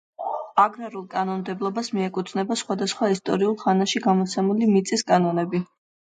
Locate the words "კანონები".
5.13-5.65